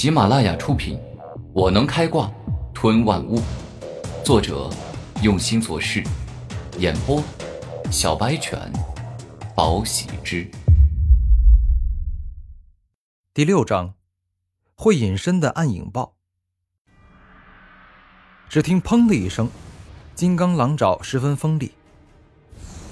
[0.00, 0.96] 喜马拉雅出品，
[1.52, 2.32] 《我能开挂
[2.72, 3.38] 吞万物》，
[4.24, 4.70] 作者
[5.22, 6.02] 用心做事，
[6.78, 7.22] 演播
[7.90, 8.58] 小白犬，
[9.54, 10.50] 宝喜之。
[13.34, 13.92] 第六章，
[14.74, 16.14] 会隐身的暗影豹。
[18.48, 19.50] 只听“砰”的一声，
[20.14, 21.72] 金刚狼爪十分锋利。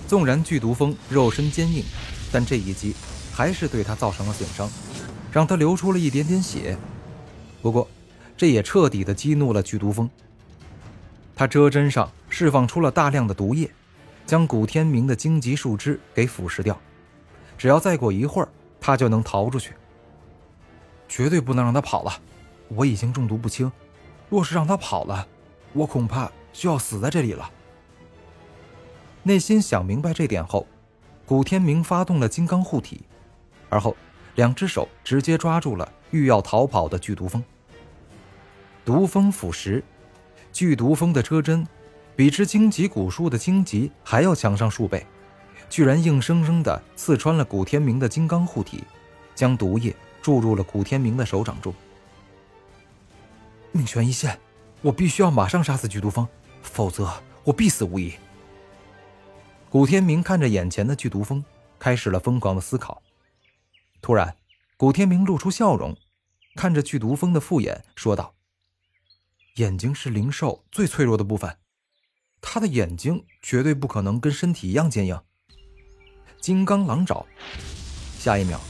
[0.07, 1.83] 纵然剧毒蜂肉身坚硬，
[2.31, 2.95] 但这一击
[3.33, 4.69] 还是对他造成了损伤，
[5.33, 6.77] 让他流出了一点点血。
[7.61, 7.89] 不过，
[8.37, 10.09] 这也彻底的激怒了剧毒蜂。
[11.35, 13.71] 他遮针上释放出了大量的毒液，
[14.27, 16.79] 将古天明的荆棘树枝给腐蚀掉。
[17.57, 18.49] 只要再过一会儿，
[18.81, 19.75] 他就能逃出去。
[21.09, 22.13] 绝对不能让他跑了，
[22.69, 23.71] 我已经中毒不轻，
[24.29, 25.27] 若是让他跑了，
[25.73, 27.51] 我恐怕就要死在这里了。
[29.23, 30.67] 内心想明白这点后，
[31.27, 33.03] 古天明发动了金刚护体，
[33.69, 33.97] 而后
[34.37, 37.43] 两只手直接抓住了欲要逃跑的剧毒蜂。
[38.85, 39.83] 毒蜂腐蚀，
[40.53, 41.67] 剧毒蜂的车针
[42.17, 45.07] 比之荆棘古树的荆棘还要强上数倍，
[45.69, 48.85] 居然硬生生的刺穿了古天明的金刚护体，
[49.35, 49.95] 将毒液。
[50.21, 51.73] 注入了古天明的手掌中。
[53.73, 54.39] 命悬一线，
[54.83, 56.27] 我必须要马上杀死剧毒蜂，
[56.61, 57.11] 否则
[57.45, 58.13] 我必死无疑。
[59.71, 61.43] 古天明看着眼前的剧毒蜂，
[61.79, 63.01] 开始了疯狂的思考。
[64.03, 64.35] 突然，
[64.79, 65.97] 古天明露出笑容，
[66.55, 68.37] 看着剧毒蜂的复眼，说道
[69.59, 71.57] ：“眼睛是灵兽最脆弱的部分，
[72.41, 75.21] 他的眼睛绝对不可能跟身体一样坚硬。”
[76.41, 77.27] 金刚狼爪，
[78.21, 78.61] 下一秒。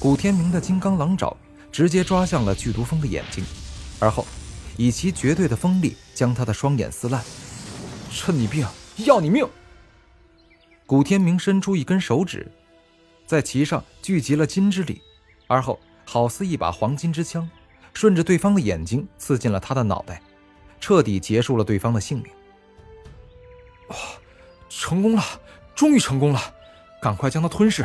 [0.00, 1.36] 古天明的金刚狼爪
[1.70, 3.44] 直接抓向了剧毒蜂的眼睛，
[4.00, 4.26] 而后
[4.78, 7.22] 以其绝对的锋利将他的双眼撕烂。
[8.10, 8.66] 趁你病，
[9.04, 9.46] 要你命！
[10.86, 12.50] 古天明伸出一根手指，
[13.26, 15.02] 在其上聚集了金之力，
[15.48, 17.50] 而后好似一把黄金之枪，
[17.92, 20.22] 顺着对方的眼睛刺进了他的脑袋，
[20.78, 22.32] 彻底结束了对方的性命。
[24.68, 25.22] 成功了！
[25.74, 26.40] 终于成功了！
[27.02, 27.84] 赶快将他吞噬！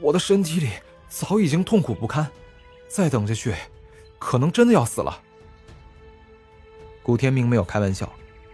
[0.00, 0.70] 我的身体里……
[1.08, 2.30] 早已经痛苦不堪，
[2.86, 3.52] 再等下去，
[4.20, 5.20] 可能真的要死了。
[7.02, 8.08] 古天明没有开玩笑，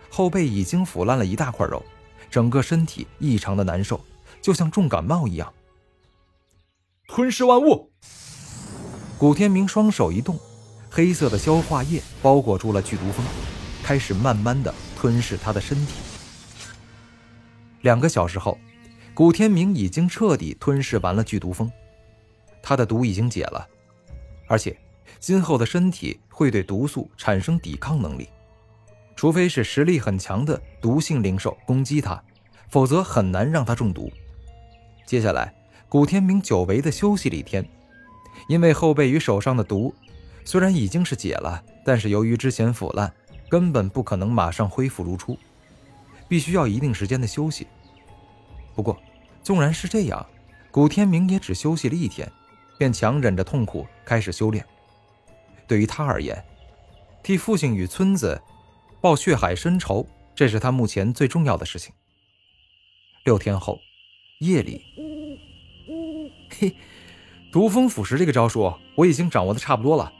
[0.09, 1.85] 后背已经腐烂了一大块肉，
[2.31, 4.03] 整个身体异常的难受，
[4.41, 5.53] 就像重感冒一样。
[7.09, 7.93] 吞噬万物！
[9.19, 10.39] 古天明双手一动，
[10.91, 13.25] 黑色的消化液包裹住了剧毒蜂，
[13.83, 15.95] 开始慢慢的吞噬他的身体。
[17.81, 18.59] 两个小时后，
[19.15, 21.71] 古天明已经彻底吞噬完了剧毒蜂。
[22.63, 23.67] 他的毒已经解了，
[24.49, 24.77] 而且
[25.19, 28.29] 今后的身体会对毒素产生抵抗能力，
[29.15, 32.23] 除非是实力很强的毒性灵兽攻击他，
[32.69, 34.13] 否则很难让他中毒。
[35.07, 35.55] 接下来，
[35.89, 37.67] 古天明久违的休息了一天，
[38.49, 39.95] 因为后背与手上的毒
[40.45, 43.13] 虽然已经是解了，但是由于之前腐烂，
[43.49, 45.39] 根本不可能马上恢复如初，
[46.29, 47.67] 必须要一定时间的休息。
[48.75, 49.01] 不过，
[49.43, 50.27] 纵然是这样，
[50.71, 52.31] 古天明也只休息了一天。
[52.79, 54.63] 便强忍着痛苦开始修炼。
[55.67, 56.45] 对于他而言，
[57.23, 58.39] 替父亲与村子
[59.01, 61.95] 报血海深仇，这是他目前最重要的事情。
[63.25, 63.79] 六天后，
[64.41, 64.85] 夜里，
[66.51, 66.77] 嘿，
[67.51, 70.13] 毒蜂腐蚀这个招数我已经掌握的差不多了，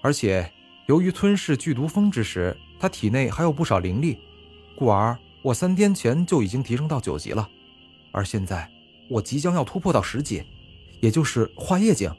[0.00, 0.50] 而且
[0.86, 4.18] 由于吞噬剧毒蜂之时，他体内还有不少灵力，
[4.74, 7.48] 故而我三天前就已经提升到九级了，
[8.10, 8.70] 而现在
[9.08, 10.42] 我即将要突破到十级。
[11.00, 12.14] 也就是化液境。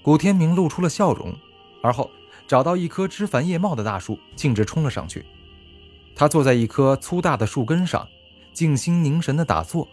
[0.00, 1.34] 古天明露出了笑容，
[1.82, 2.08] 而后
[2.46, 5.26] 找到一棵枝繁叶茂的大树，径直冲了上去。
[6.14, 8.06] 他坐在一棵粗大的树根上，
[8.52, 9.88] 静心凝神的打坐，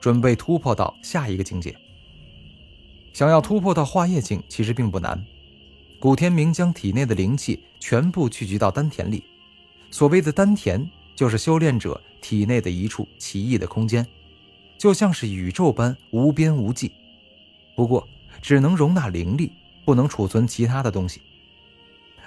[0.00, 1.76] 准备突破到下一个境界。
[3.16, 5.24] 想要突破到化液境，其实并不难。
[5.98, 9.24] 古天明将体内的灵气全部聚集到丹田里。
[9.90, 14.06] 所谓的丹田，就是修炼者体内的一处奇异的空间。
[14.76, 16.92] 就像是宇宙般无边无际，
[17.74, 18.06] 不过
[18.42, 19.50] 只能容纳灵力，
[19.86, 21.22] 不能储存其他的东西。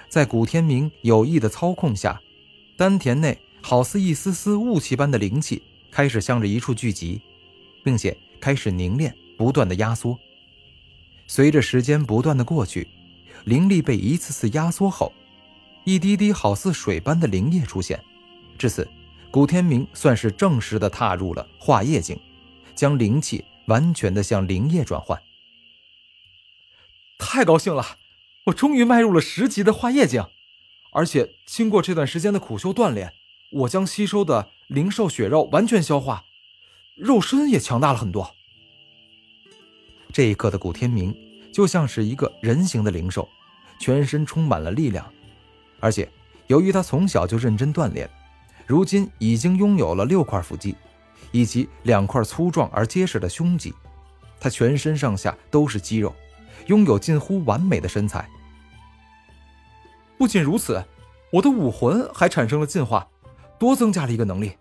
[0.08, 2.20] 在古天明有意的操控下，
[2.76, 7.20] 丹田内好似一丝丝雾气般的灵气开始向着一处聚集，
[7.84, 10.18] 并且开始凝练，不断的压缩。
[11.32, 12.88] 随着时间不断的过去，
[13.44, 15.12] 灵力被一次次压缩后，
[15.84, 18.02] 一滴滴好似水般的灵液出现。
[18.58, 18.90] 至此，
[19.30, 22.18] 古天明算是正式的踏入了化液境。
[22.74, 25.22] 将灵气完全的向灵液转换。
[27.16, 27.98] 太高兴了，
[28.46, 30.26] 我终于迈入了十级的化液境，
[30.90, 33.12] 而且经过这段时间的苦修锻炼，
[33.52, 36.24] 我将吸收的灵兽血肉完全消化，
[36.96, 38.34] 肉身也强大了很多。
[40.12, 41.14] 这一刻的古天明
[41.52, 43.28] 就像是一个人形的灵兽，
[43.78, 45.04] 全身充满了力量，
[45.78, 46.08] 而且
[46.48, 48.08] 由于他从小就认真锻炼，
[48.66, 50.74] 如今已经拥有了六块腹肌，
[51.30, 53.72] 以及两块粗壮而结实的胸肌。
[54.40, 56.14] 他全身上下都是肌肉，
[56.66, 58.28] 拥有近乎完美的身材。
[60.18, 60.84] 不仅如此，
[61.30, 63.06] 我的武魂还产生了进化，
[63.58, 64.52] 多增加了一个能力。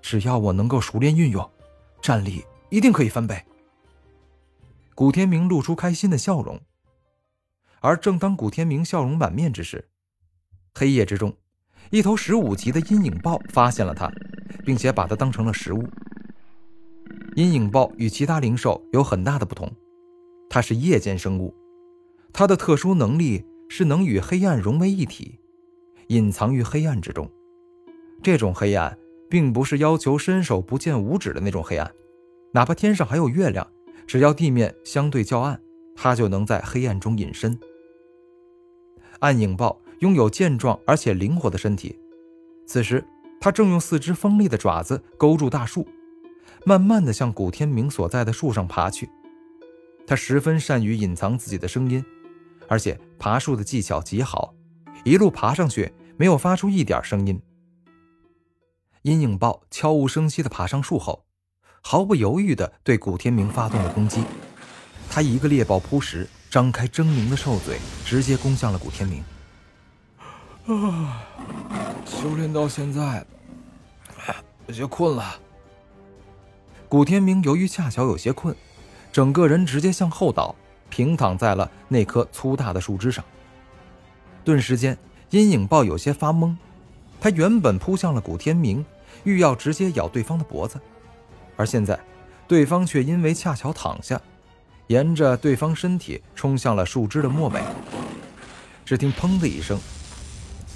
[0.00, 1.48] 只要我能够熟练运用，
[2.00, 3.44] 战力一定可以翻倍。
[4.94, 6.60] 古天明露出开心的笑容。
[7.80, 9.88] 而正当古天明笑容满面之时，
[10.74, 11.34] 黑夜之中，
[11.90, 14.10] 一头十五级的阴影豹发现了他，
[14.64, 15.84] 并且把他当成了食物。
[17.34, 19.70] 阴影豹与其他灵兽有很大的不同，
[20.50, 21.54] 它是夜间生物，
[22.32, 25.40] 它的特殊能力是能与黑暗融为一体，
[26.08, 27.28] 隐藏于黑暗之中。
[28.22, 28.96] 这种黑暗
[29.28, 31.90] 并不是要求伸手不见五指的那种黑暗，
[32.52, 33.66] 哪怕天上还有月亮，
[34.06, 35.60] 只要地面相对较暗，
[35.94, 37.58] 它就能在黑暗中隐身。
[39.20, 41.98] 暗影豹拥有健壮而且灵活的身体，
[42.66, 43.04] 此时
[43.40, 45.86] 它正用四只锋利的爪子勾住大树。
[46.64, 49.08] 慢慢的向古天明所在的树上爬去，
[50.06, 52.04] 他十分善于隐藏自己的声音，
[52.68, 54.54] 而且爬树的技巧极好，
[55.04, 57.40] 一路爬上去没有发出一点声音。
[59.02, 61.24] 阴影豹悄无声息地爬上树后，
[61.82, 64.24] 毫不犹豫地对古天明发动了攻击。
[65.10, 69.22] 他一个猎豹扑食，张开狰狞的兽嘴，直接攻向了古天明。
[70.66, 71.22] 啊，
[72.06, 73.26] 修炼到现在，
[74.66, 75.38] 有些困了。
[76.88, 78.56] 古天明由于恰巧有些困，
[79.12, 80.54] 整个人直接向后倒，
[80.88, 83.24] 平躺在了那棵粗大的树枝上。
[84.44, 84.96] 顿时间，
[85.30, 86.56] 阴影豹有些发懵，
[87.20, 88.84] 他原本扑向了古天明，
[89.24, 90.80] 欲要直接咬对方的脖子，
[91.56, 91.98] 而现在，
[92.48, 94.20] 对方却因为恰巧躺下，
[94.86, 97.60] 沿着对方身体冲向了树枝的末尾。
[98.84, 99.78] 只听“砰”的一声，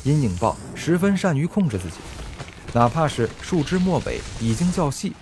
[0.04, 1.96] 阴影豹十分善于控制自己，
[2.72, 5.12] 哪怕是树枝末尾已经较细。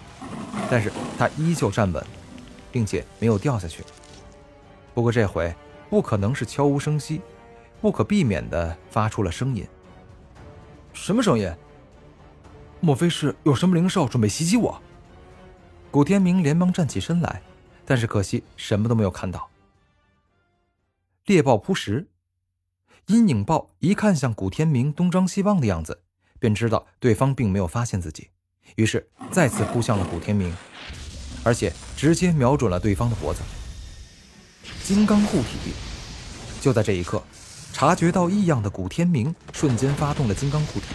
[0.71, 2.05] 但是他依旧站稳，
[2.71, 3.83] 并且没有掉下去。
[4.95, 5.53] 不过这回
[5.91, 7.21] 不可能是悄无声息，
[7.81, 9.67] 不可避免的发出了声音。
[10.93, 11.53] 什么声音？
[12.81, 14.81] 莫非是有什么灵兽准备袭击我？
[15.95, 17.41] 古天明连忙站起身来，
[17.87, 19.49] 但是可惜什么都没有看到。
[21.27, 22.09] 猎豹扑食，
[23.07, 26.01] 阴影豹一看向古天明东张西望的样子，
[26.41, 28.31] 便知道对方并没有发现自己。
[28.75, 30.53] 于是再次扑向了古天明，
[31.45, 33.41] 而且直接瞄准了对方的脖子。
[34.83, 35.75] 金刚护体！
[36.61, 37.23] 就在这一刻，
[37.73, 40.87] 察觉到异样的古天明瞬间发动了金刚护体，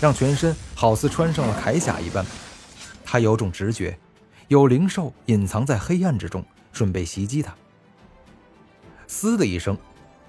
[0.00, 2.24] 让全身好似穿上了铠甲一般。
[3.04, 3.98] 他有种直觉，
[4.48, 7.54] 有灵兽隐藏在黑暗之中，准备袭击他。
[9.06, 9.76] 嘶的一声，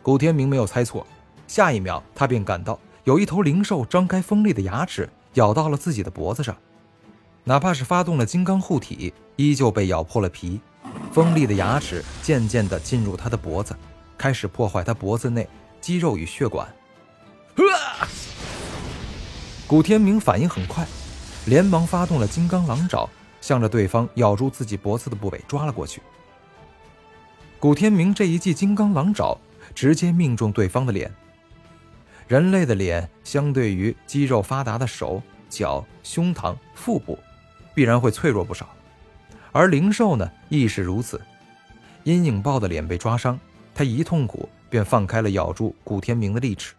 [0.02, 1.06] 古天明没有猜错，
[1.48, 6.56] 下一秒他便感到有一头灵兽张开锋利的牙齿，咬到了自己的脖子上。
[7.44, 10.62] 哪怕是发动了金刚护体，依旧被咬破了皮，
[11.12, 13.76] 锋利的牙齿渐渐地进入他的脖子，
[14.18, 15.48] 开始破坏他脖子内
[15.82, 16.68] 肌肉与血管。
[19.68, 20.86] 古天明反应很快，
[21.46, 23.10] 连忙发动了金刚狼爪，
[23.44, 26.02] 向着对方咬住自己脖子的部位抓了过去。
[27.60, 29.38] 古天明这一记金刚狼爪
[29.76, 31.14] 直接命中对方的脸。
[32.26, 37.20] 人类的脸相对于肌肉发达的手脚、胸膛、腹部。
[37.76, 38.70] 必然会脆弱不少，
[39.52, 41.20] 而灵兽呢亦是如此。
[42.04, 43.38] 阴影豹的脸被抓伤，
[43.74, 46.76] 他一痛苦便放开了咬住古天明的利齿。